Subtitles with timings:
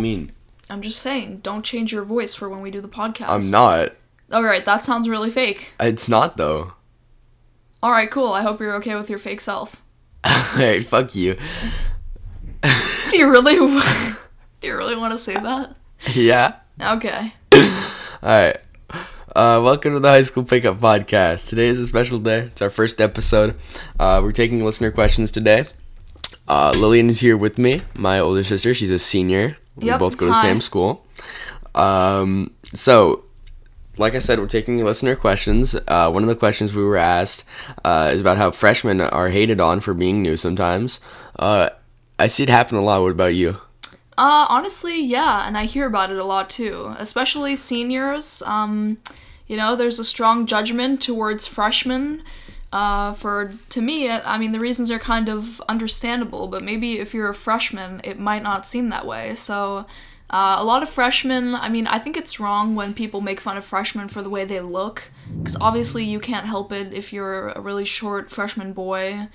[0.00, 0.32] mean?
[0.68, 3.28] I'm just saying, don't change your voice for when we do the podcast.
[3.28, 3.92] I'm not.
[4.32, 5.72] All right, that sounds really fake.
[5.80, 6.74] It's not though.
[7.82, 8.32] All right, cool.
[8.32, 9.82] I hope you're okay with your fake self.
[10.24, 11.36] Alright, fuck you.
[13.10, 13.54] Do you really?
[14.60, 15.76] do you really want to say that?
[16.12, 16.56] Yeah.
[16.80, 17.32] Okay.
[18.22, 18.58] Alright.
[19.34, 21.48] Uh, welcome to the High School Pickup Podcast.
[21.48, 22.40] Today is a special day.
[22.40, 23.56] It's our first episode.
[23.98, 25.64] Uh, we're taking listener questions today.
[26.46, 28.74] Uh, Lillian is here with me, my older sister.
[28.74, 29.56] She's a senior.
[29.80, 31.04] We Yep, both go to the same school.
[31.74, 33.24] Um, so,
[33.98, 35.74] like I said, we're taking listener questions.
[35.88, 37.44] Uh, one of the questions we were asked
[37.84, 41.00] uh, is about how freshmen are hated on for being new sometimes.
[41.38, 41.70] Uh,
[42.18, 43.02] I see it happen a lot.
[43.02, 43.58] What about you?
[44.18, 48.42] Uh, honestly, yeah, and I hear about it a lot too, especially seniors.
[48.42, 48.98] Um,
[49.46, 52.22] you know, there's a strong judgment towards freshmen.
[52.72, 57.12] Uh, for to me, I mean, the reasons are kind of understandable, but maybe if
[57.12, 59.34] you're a freshman, it might not seem that way.
[59.34, 59.86] So,
[60.30, 61.56] uh, a lot of freshmen.
[61.56, 64.44] I mean, I think it's wrong when people make fun of freshmen for the way
[64.44, 69.26] they look, because obviously you can't help it if you're a really short freshman boy.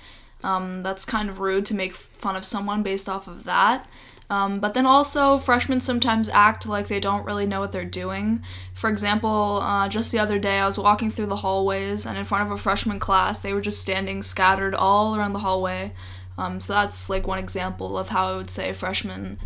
[0.42, 3.86] Um, that's kind of rude to make fun of someone based off of that.
[4.28, 8.42] Um, but then also, freshmen sometimes act like they don't really know what they're doing.
[8.74, 12.24] For example, uh, just the other day, I was walking through the hallways, and in
[12.24, 15.92] front of a freshman class, they were just standing scattered all around the hallway.
[16.38, 19.38] Um, so that's like one example of how I would say freshmen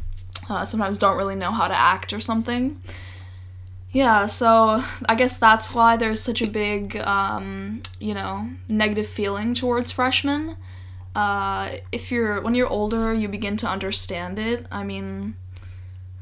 [0.48, 2.80] uh, sometimes don't really know how to act or something.
[3.92, 9.52] Yeah, so I guess that's why there's such a big, um, you know, negative feeling
[9.52, 10.56] towards freshmen
[11.14, 14.66] uh, if you're when you're older, you begin to understand it.
[14.70, 15.34] I mean,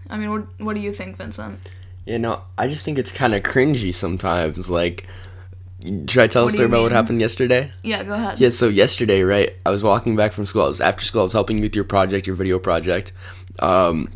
[0.09, 1.71] I mean, what what do you think, Vincent?
[2.07, 4.71] You know, I just think it's kind of cringy sometimes.
[4.71, 5.07] Like,
[5.83, 7.71] should I tell a What do story about what happened yesterday?
[7.83, 8.41] Yeah, go ahead.
[8.41, 10.65] Yeah, so yesterday, right, I was walking back from school.
[10.65, 11.21] I was after school.
[11.21, 13.13] I was helping you with your project, your video project.
[13.59, 14.11] Um,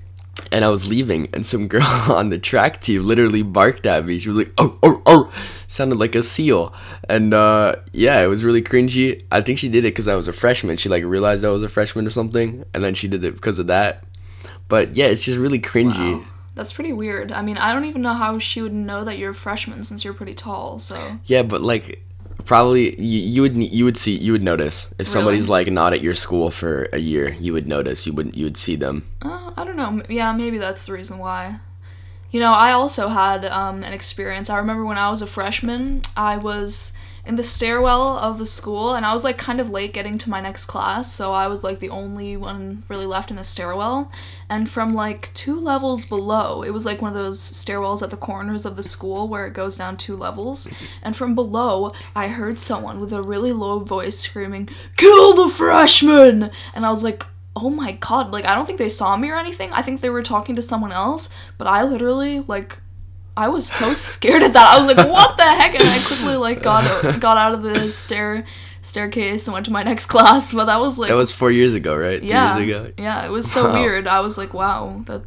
[0.50, 4.18] and I was leaving, and some girl on the track team literally barked at me.
[4.18, 5.32] She was like, "Oh, oh, oh!"
[5.66, 6.74] Sounded like a seal,
[7.08, 9.24] and uh, yeah, it was really cringy.
[9.30, 10.76] I think she did it because I was a freshman.
[10.76, 13.58] She like realized I was a freshman or something, and then she did it because
[13.58, 14.04] of that.
[14.68, 16.20] But yeah, it's just really cringy.
[16.20, 16.26] Wow.
[16.54, 17.32] That's pretty weird.
[17.32, 20.04] I mean, I don't even know how she would know that you're a freshman since
[20.04, 20.78] you're pretty tall.
[20.78, 22.04] So Yeah, but like
[22.44, 26.00] probably you, you would you would see you would notice if somebody's like not at
[26.02, 28.06] your school for a year, you would notice.
[28.06, 29.08] You would you would see them.
[29.22, 30.02] uh, I don't know.
[30.08, 31.60] Yeah, maybe that's the reason why.
[32.30, 34.48] You know, I also had um, an experience.
[34.48, 36.94] I remember when I was a freshman, I was
[37.24, 40.30] in the stairwell of the school, and I was like kind of late getting to
[40.30, 44.10] my next class, so I was like the only one really left in the stairwell.
[44.50, 48.16] And from like two levels below, it was like one of those stairwells at the
[48.16, 50.68] corners of the school where it goes down two levels.
[51.02, 56.50] And from below, I heard someone with a really low voice screaming, Kill the freshman!
[56.74, 57.24] And I was like,
[57.54, 59.70] oh my god, like I don't think they saw me or anything.
[59.72, 61.28] I think they were talking to someone else,
[61.58, 62.80] but I literally like
[63.36, 64.66] I was so scared at that.
[64.66, 65.74] I was like, what the heck?
[65.74, 66.84] And I quickly like got
[67.20, 68.44] got out of the stair
[68.82, 70.52] staircase and went to my next class.
[70.52, 72.20] But that was like That was four years ago, right?
[72.20, 72.92] Two yeah, years ago.
[72.98, 73.74] yeah, it was so Wow.
[73.80, 74.06] weird.
[74.06, 75.22] I was like, wow, that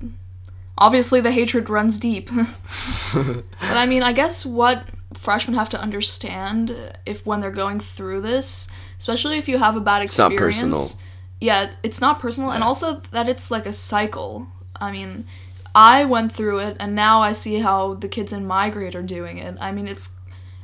[0.77, 2.29] obviously the hatred runs deep.
[3.13, 8.22] but I mean, I guess what freshmen have to understand if when they're going through
[8.22, 10.39] this, especially if you have a bad not experience.
[10.39, 11.01] personal.
[11.41, 14.47] Yeah, it's not personal, and also that it's like a cycle.
[14.79, 15.25] I mean,
[15.75, 19.03] I went through it, and now I see how the kids in my grade are
[19.03, 19.57] doing it.
[19.59, 20.15] I mean, it's.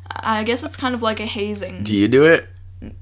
[0.10, 1.84] I guess it's kind of like a hazing.
[1.84, 2.48] Do you do it?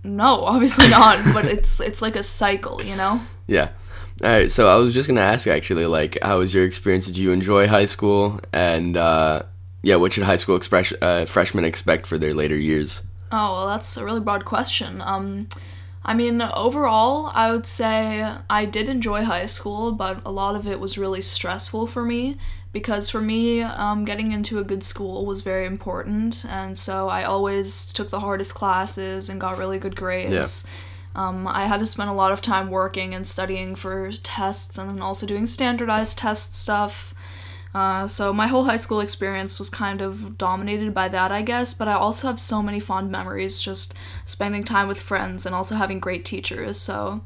[0.03, 1.17] No, obviously not.
[1.33, 3.21] but it's it's like a cycle, you know.
[3.47, 3.69] Yeah.
[4.23, 4.51] All right.
[4.51, 7.05] So I was just gonna ask actually, like, how was your experience?
[7.05, 8.39] Did you enjoy high school?
[8.51, 9.43] And uh,
[9.83, 13.03] yeah, what should high school express, uh, freshmen expect for their later years?
[13.31, 15.01] Oh, well, that's a really broad question.
[15.01, 15.47] Um,
[16.03, 20.65] I mean, overall, I would say I did enjoy high school, but a lot of
[20.65, 22.37] it was really stressful for me
[22.71, 27.23] because for me, um, getting into a good school was very important, and so I
[27.23, 30.31] always took the hardest classes and got really good grades.
[31.15, 34.87] Um, I had to spend a lot of time working and studying for tests and
[34.89, 37.08] then also doing standardized test stuff.
[37.73, 41.73] Uh, so my whole high school experience was kind of dominated by that, I guess.
[41.73, 43.93] But I also have so many fond memories just
[44.25, 46.77] spending time with friends and also having great teachers.
[46.77, 47.21] So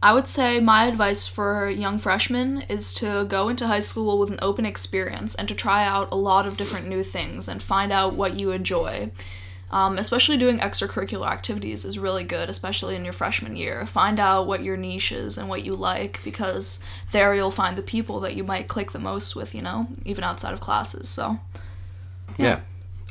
[0.00, 4.30] I would say my advice for young freshmen is to go into high school with
[4.30, 7.90] an open experience and to try out a lot of different new things and find
[7.90, 9.10] out what you enjoy.
[9.70, 13.84] Um, especially doing extracurricular activities is really good, especially in your freshman year.
[13.84, 16.82] Find out what your niche is and what you like, because
[17.12, 20.24] there you'll find the people that you might click the most with, you know, even
[20.24, 21.10] outside of classes.
[21.10, 21.38] So,
[22.38, 22.60] Yeah.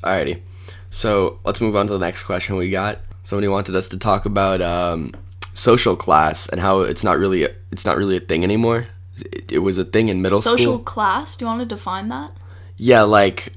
[0.03, 0.41] Alrighty.
[0.89, 2.99] So let's move on to the next question we got.
[3.23, 5.13] Somebody wanted us to talk about um,
[5.53, 8.87] social class and how it's not really a, it's not really a thing anymore.
[9.17, 10.73] it, it was a thing in middle Social school.
[10.73, 11.37] Social class?
[11.37, 12.31] Do you want to define that?
[12.77, 13.53] Yeah, like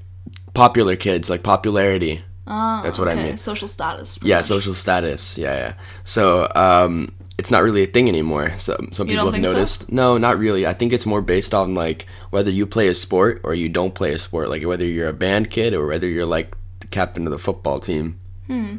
[0.55, 2.23] popular kids, like popularity.
[2.53, 3.37] Oh, That's what I mean.
[3.37, 4.19] Social status.
[4.23, 4.47] Yeah, much.
[4.47, 5.39] social status.
[5.39, 5.75] Yeah, yeah.
[6.03, 8.53] So, um, it's not really a thing anymore.
[8.59, 9.53] So some people have think so?
[9.53, 9.91] noticed.
[9.91, 10.67] No, not really.
[10.67, 13.95] I think it's more based on like whether you play a sport or you don't
[13.95, 14.51] play a sport.
[14.51, 17.81] Like whether you're a band kid or whether you're like the captain of the football
[17.81, 18.19] team.
[18.47, 18.77] Hmm.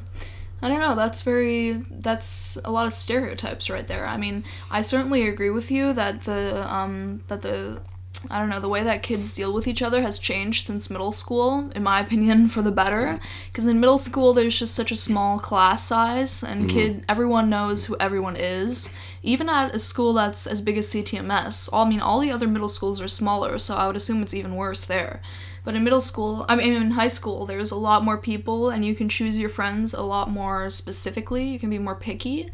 [0.62, 0.96] I don't know.
[0.96, 1.72] That's very.
[1.90, 4.06] That's a lot of stereotypes right there.
[4.06, 7.82] I mean, I certainly agree with you that the um that the
[8.30, 11.12] I don't know the way that kids deal with each other has changed since middle
[11.12, 13.20] school, in my opinion, for the better.
[13.48, 16.78] Because in middle school, there's just such a small class size, and mm-hmm.
[16.78, 18.94] kid everyone knows who everyone is.
[19.24, 22.48] Even at a school that's as big as CTMS, all, I mean, all the other
[22.48, 25.22] middle schools are smaller, so I would assume it's even worse there.
[25.64, 28.84] But in middle school, I mean, in high school, there's a lot more people, and
[28.84, 31.46] you can choose your friends a lot more specifically.
[31.46, 32.50] You can be more picky,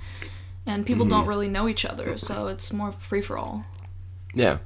[0.65, 1.11] and people mm-hmm.
[1.11, 3.65] don't really know each other, so it's more free for all.
[4.33, 4.57] Yeah.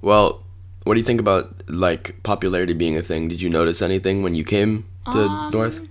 [0.00, 0.42] Well,
[0.84, 3.28] what do you think about like popularity being a thing?
[3.28, 5.88] Did you notice anything when you came to Um, North?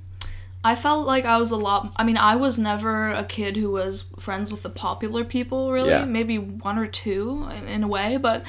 [0.64, 1.94] I felt like I was a lot.
[1.96, 5.90] I mean, I was never a kid who was friends with the popular people, really.
[5.90, 6.06] Yeah.
[6.06, 8.44] Maybe one or two in, in a way, but,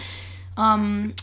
[0.56, 1.14] um,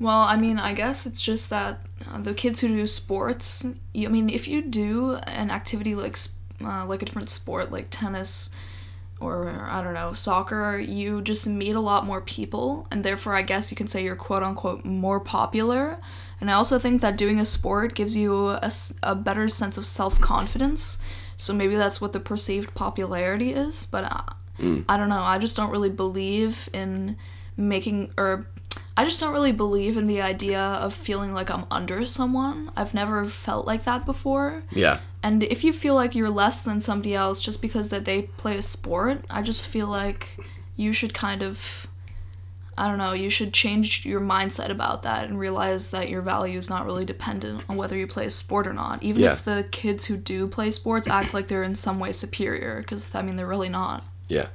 [0.00, 3.66] well, I mean, I guess it's just that uh, the kids who do sports.
[3.92, 6.16] You, I mean, if you do an activity like
[6.64, 8.50] uh, like a different sport, like tennis
[9.20, 13.42] or I don't know, soccer, you just meet a lot more people, and therefore, I
[13.42, 15.98] guess you can say you're quote unquote more popular.
[16.40, 18.70] And I also think that doing a sport gives you a,
[19.02, 21.02] a better sense of self confidence.
[21.36, 23.86] So maybe that's what the perceived popularity is.
[23.86, 24.32] But I,
[24.88, 25.22] I don't know.
[25.22, 27.16] I just don't really believe in
[27.56, 28.46] making, or
[28.96, 32.70] I just don't really believe in the idea of feeling like I'm under someone.
[32.76, 34.62] I've never felt like that before.
[34.70, 35.00] Yeah.
[35.28, 38.56] And if you feel like you're less than somebody else just because that they play
[38.56, 40.38] a sport, I just feel like
[40.74, 41.86] you should kind of
[42.78, 46.56] I don't know, you should change your mindset about that and realize that your value
[46.56, 49.02] is not really dependent on whether you play a sport or not.
[49.02, 49.32] Even Yeah.
[49.32, 53.14] if the kids who do play sports act like they're in some way superior because
[53.14, 54.04] I mean they're really not.
[54.28, 54.46] Yeah.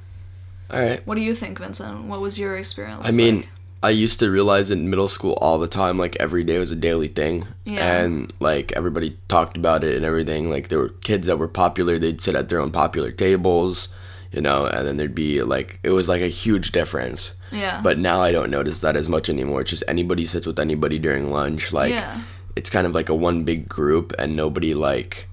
[0.72, 1.06] All right.
[1.06, 2.04] What do you think, Vincent?
[2.04, 3.02] What was your experience?
[3.04, 3.48] I mean, like?
[3.84, 6.76] I used to realize in middle school all the time, like every day was a
[6.76, 7.46] daily thing.
[7.64, 8.00] Yeah.
[8.00, 10.48] And like everybody talked about it and everything.
[10.48, 13.88] Like there were kids that were popular, they'd sit at their own popular tables,
[14.32, 17.34] you know, and then there'd be like, it was like a huge difference.
[17.52, 17.82] yeah.
[17.82, 19.60] But now I don't notice that as much anymore.
[19.60, 21.70] It's just anybody sits with anybody during lunch.
[21.70, 22.22] Like, yeah.
[22.56, 25.28] it's kind of like a one big group and nobody like,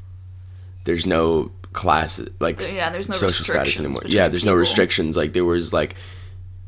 [0.83, 4.01] there's no class, like Yeah, there's no social status anymore.
[4.07, 5.15] Yeah, there's no restrictions.
[5.15, 5.95] Like there was like,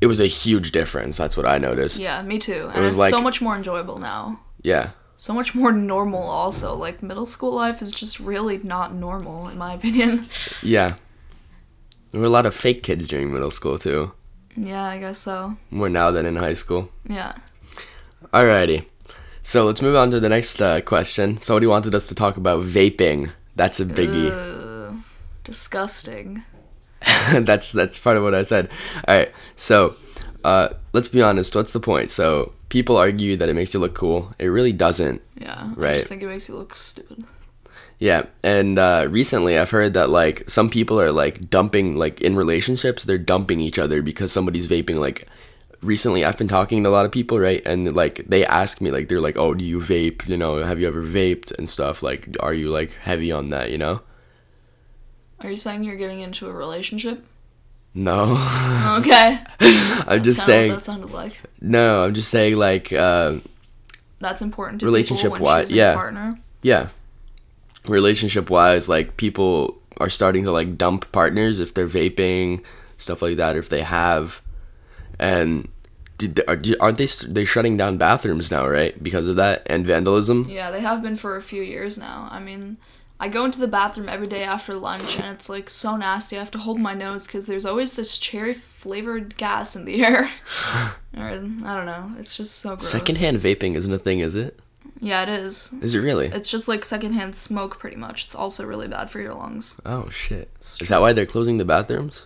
[0.04, 1.14] it was a huge difference.
[1.22, 1.98] That's what I noticed.
[2.08, 2.64] Yeah, me too.
[2.74, 4.22] And was it's like- so much more enjoyable now.
[4.72, 4.86] Yeah.
[5.18, 9.58] so much more normal also like middle school life is just really not normal in
[9.58, 10.12] my opinion
[10.76, 10.90] Yeah.
[12.12, 14.12] There were a lot of fake kids during middle school too.
[14.72, 15.36] yeah i guess so
[15.80, 16.84] More now than in high school.
[17.20, 17.34] yeah
[18.34, 18.80] Alrighty.
[19.44, 21.38] So let's move on to the next uh, question.
[21.48, 23.32] Somebody wanted us to talk about vaping.
[23.60, 24.32] That's a biggie.
[24.32, 24.96] Ugh,
[25.44, 26.44] disgusting
[27.42, 28.70] that's that's part of what I said.
[29.08, 29.32] All right.
[29.56, 29.96] So,
[30.44, 31.56] uh, let's be honest.
[31.56, 32.12] What's the point?
[32.12, 34.34] So people argue that it makes you look cool.
[34.40, 35.22] It really doesn't.
[35.38, 35.92] yeah Right.
[35.92, 37.24] i just think it makes you look stupid
[38.00, 38.24] Yeah.
[38.44, 43.04] And uh, recently, I've heard that like some people are like dumping like in relationships.
[43.06, 44.96] They're dumping each other because somebody's vaping.
[45.00, 45.28] Like
[45.82, 47.62] recently, I've been talking to a lot of people, right?
[47.66, 50.28] And like they ask me like they're like, "Oh, do you vape?
[50.28, 52.04] You know, have you ever vaped and stuff?
[52.04, 53.70] Like, are you like heavy on that?
[53.72, 54.02] You know?"
[55.42, 57.24] Are you saying you're getting into a relationship
[57.94, 58.38] No.
[59.00, 59.40] okay
[60.08, 60.72] I'm just saying.
[60.72, 62.92] what that sounded like No, I'm just saying like.
[62.94, 63.38] Uh,
[64.20, 65.72] that's important to relationship wise.
[65.72, 65.94] yeah.
[65.94, 66.88] partner yeah
[67.88, 72.64] relationship wise like people are starting to like dump partners if they're vaping
[72.98, 74.42] stuff like that if they have
[75.20, 75.68] and
[76.18, 80.48] did, are, aren't they They're shutting down bathrooms now right because of that and vandalism
[80.50, 82.78] yeah they have been for a few years now i mean
[83.20, 86.36] I go into the bathroom every day after lunch and it's like so nasty.
[86.36, 90.04] I have to hold my nose because there's always this cherry flavored gas in the
[90.04, 90.24] air.
[91.18, 92.12] or I don't know.
[92.18, 92.90] It's just so gross.
[92.90, 94.60] secondhand vaping isn't a thing is it
[95.00, 95.74] Yeah, it is.
[95.82, 98.26] is it really It's just like secondhand smoke, pretty much.
[98.26, 99.80] It's also really bad for your lungs.
[99.86, 102.26] oh shit is that why they're closing the bathrooms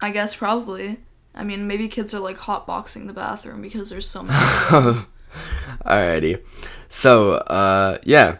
[0.00, 0.98] I guess probably.
[1.34, 4.38] I mean, maybe kids are like hotboxing the bathroom because there's so many.
[5.84, 6.42] alrighty
[6.88, 8.36] so uh yeah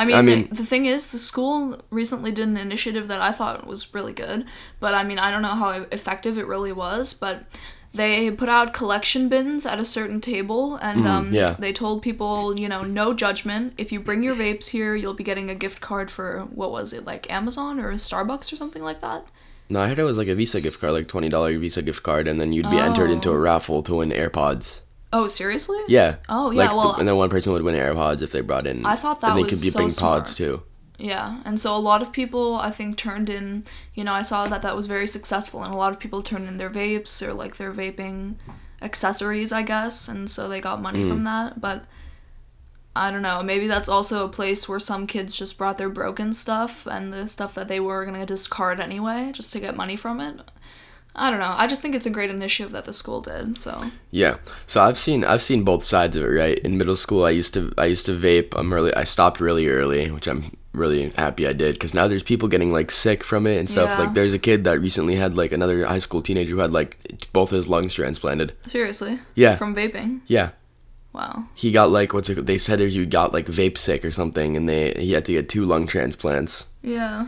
[0.00, 3.20] I mean, I mean- the, the thing is, the school recently did an initiative that
[3.20, 4.44] I thought was really good,
[4.80, 7.44] but I mean, I don't know how effective it really was, but
[7.92, 11.56] they put out collection bins at a certain table and um, Mm-hmm, yeah.
[11.58, 13.74] they told people, you know, no judgment.
[13.78, 16.92] If you bring your vapes here, you'll be getting a gift card for, what was
[16.92, 19.26] it, like Amazon or Starbucks or something like that?
[19.68, 22.02] No, I heard it was like a Visa gift card, like twenty dollar Visa gift
[22.02, 24.80] card, and then you'd be entered into a raffle to win AirPods.
[25.12, 25.78] Oh, seriously?
[25.88, 26.16] Yeah.
[26.28, 28.86] Oh, yeah, Like, well- and then one person would win AirPods if they brought in.
[28.86, 30.20] I thought that and they was could be so bring smart.
[30.20, 30.62] pods too.
[30.98, 33.64] Yeah, and so a lot of people I think turned in,
[33.94, 36.46] you know, I saw that that was very successful, and a lot of people turned
[36.46, 38.34] in their vapes or like their vaping
[38.82, 41.08] accessories, I guess, and so they got money Mm.
[41.08, 41.60] from that.
[41.60, 41.84] But
[42.94, 46.32] I don't know, maybe that's also a place where some kids just brought their broken
[46.32, 50.20] stuff and the stuff that they were gonna discard anyway, just to get money from
[50.20, 50.40] it.
[51.14, 51.54] I don't know.
[51.56, 53.58] I just think it's a great initiative that the school did.
[53.58, 54.36] So Yeah.
[54.66, 56.58] So I've seen I've seen both sides of it, right?
[56.60, 58.54] In middle school, I used to I used to vape.
[58.56, 62.22] I'm really I stopped really early, which I'm really happy I did because now there's
[62.22, 63.90] people getting like sick from it and stuff.
[63.90, 64.04] Yeah.
[64.04, 67.28] Like there's a kid that recently had like another high school teenager who had like
[67.32, 68.52] both his lungs transplanted.
[68.66, 69.56] seriously, Yeah.
[69.56, 70.20] from vaping.
[70.28, 70.50] Yeah.
[71.12, 71.46] Wow.
[71.56, 72.46] He got like what's it?
[72.46, 75.48] They said he got like vape sick or something, and they he had to get
[75.48, 76.68] two lung transplants.
[76.82, 77.26] Yeah.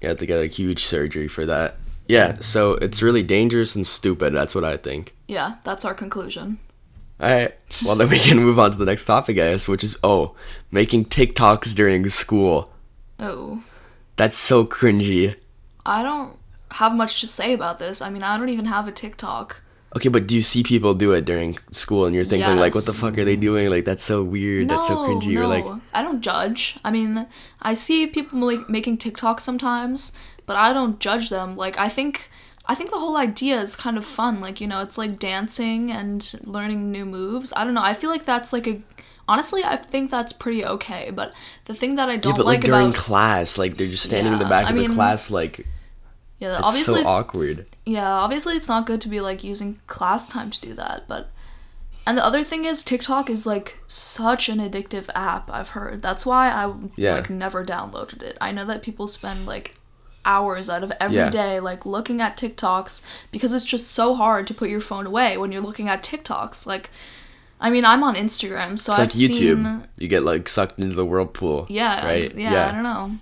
[0.00, 1.76] He had to get a huge surgery for that.
[2.08, 2.36] Yeah.
[2.40, 4.34] So it's really dangerous and stupid.
[4.34, 5.14] That's what I think.
[5.28, 6.58] Yeah, that's our conclusion.
[7.20, 7.54] All right.
[7.84, 10.34] Well, then we can move on to the next topic, I guess, which is oh,
[10.70, 12.72] making TikToks during school.
[13.18, 13.62] Oh.
[14.16, 15.36] That's so cringy.
[15.84, 16.36] I don't
[16.72, 18.02] have much to say about this.
[18.02, 19.62] I mean, I don't even have a TikTok.
[19.94, 22.84] Okay, but do you see people do it during school, and you're thinking like, what
[22.84, 23.70] the fuck are they doing?
[23.70, 24.68] Like that's so weird.
[24.68, 25.34] that's so cringy.
[25.34, 26.78] no, Or like, I don't judge.
[26.84, 27.26] I mean,
[27.62, 30.12] I see people like making TikToks sometimes,
[30.46, 31.56] but I don't judge them.
[31.56, 32.30] Like, I think,
[32.66, 34.40] I think the whole idea is kind of fun.
[34.40, 37.52] Like, you know, it's like dancing and learning new moves.
[37.56, 37.82] I don't know.
[37.82, 38.82] I feel like that's like a.
[39.28, 41.10] Honestly, I think that's pretty okay.
[41.10, 41.34] But
[41.64, 44.32] the thing that I don't but like, like, during about class, like they're just standing
[44.32, 45.66] in the back I of the class, like
[46.38, 47.66] yeah, it's obviously so awkward.
[47.84, 51.30] Yeah, obviously it's not good to be like using class time to do that, but
[52.06, 56.02] and the other thing is TikTok is like such an addictive app, I've heard.
[56.02, 57.14] That's why I Yeah.
[57.14, 58.36] like never downloaded it.
[58.40, 59.75] I know that people spend like
[60.26, 61.60] hours out of every day Yeah.
[61.60, 63.02] like looking at TikToks
[63.32, 66.66] because it's just so hard to put your phone away when you're looking at TikToks.
[66.66, 66.90] Like
[67.58, 69.32] I mean, I'm on Instagram, so It's I've like YouTube.
[69.64, 71.66] seen You get like sucked into the whirlpool.
[71.70, 72.24] yeah, Right.
[72.26, 73.16] ex- yeah, I don't know.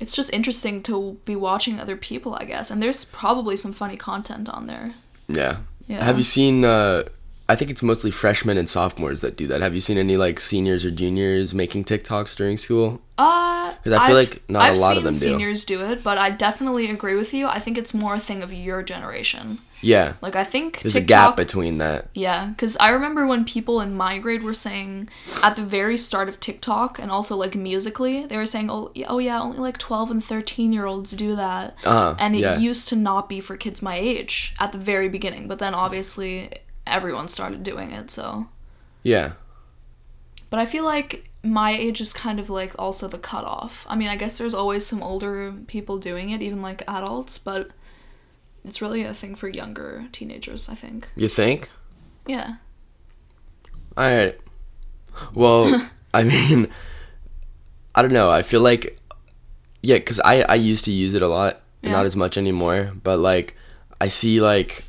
[0.00, 2.70] It's just interesting to be watching other people, I guess.
[2.70, 4.94] And there's probably some funny content on there.
[5.28, 5.58] Yeah.
[5.86, 6.04] Yeah.
[6.04, 6.64] Have you seen?
[6.64, 7.04] uh
[7.48, 9.60] I think it's mostly freshmen and sophomores that do that.
[9.60, 13.02] Have you seen any like seniors or juniors making TikToks during school?
[13.18, 15.18] Uh, I feel I've- like not a I've lot of them do.
[15.18, 17.46] seniors do it, but I definitely agree with you.
[17.46, 19.58] I think it's more a thing of your generation.
[19.82, 20.14] Yeah.
[20.22, 22.08] Like I think There's a gap between that.
[22.14, 25.10] Yeah, because I remember when people in my grade were saying
[25.42, 29.06] at the very start of TikTok and also like Musical.ly, they were saying, "Oh, yeah,
[29.10, 32.56] oh yeah, only like twelve and thirteen year olds do that," Uh, and it yeah.
[32.58, 35.46] used to not be for kids my age at the very beginning.
[35.48, 36.50] But then obviously
[36.86, 38.48] everyone started doing it, so.
[39.02, 39.32] Yeah.
[40.50, 43.86] But I feel like my age is kind of like also the cutoff.
[43.88, 47.70] I mean, I guess there's always some older people doing it, even like adults, but
[48.64, 51.08] it's really a thing for younger teenagers, I think.
[51.16, 51.68] You think?
[52.26, 52.54] Yeah.
[53.96, 54.38] All right.
[55.34, 56.68] Well, I mean,
[57.94, 58.30] I don't know.
[58.30, 58.98] I feel like,
[59.82, 61.92] yeah, because I I used to use it a lot, Yeah.
[61.92, 62.92] not as much anymore.
[63.02, 63.56] But like,
[64.00, 64.84] I see like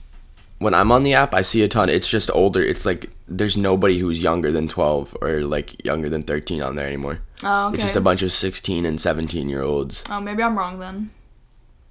[0.60, 1.90] when I'm on the app, I see a ton.
[1.90, 2.64] It's just older.
[2.64, 6.88] It's like there's nobody who's younger than 12 or like younger than 13 on there
[6.88, 7.20] anymore.
[7.44, 7.76] Oh, okay.
[7.76, 10.04] It's just a bunch of 16 and 17 year olds.
[10.10, 11.12] oh, maybe I'm wrong then.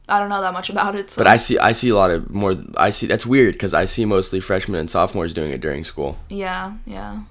[0.09, 1.11] I don't know that much about it.
[1.11, 1.21] So.
[1.21, 2.54] But I see I see a lot of more.
[2.76, 6.18] I see that's weird because I see mostly freshmen and sophomores doing it during school.
[6.28, 7.23] Yeah, yeah.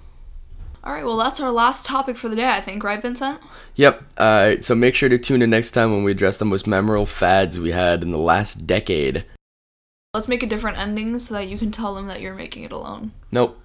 [0.84, 3.40] All right, well, that's our last topic for the day, I think, right, Vincent?
[3.76, 4.04] Yep.
[4.18, 7.06] Uh, so make sure to tune in next time when we address the most memorable
[7.06, 9.24] fads we had in the last decade.
[10.16, 12.72] Let's make a different ending so that you can tell them that you're making it
[12.72, 13.14] alone.
[13.32, 13.60] Nope.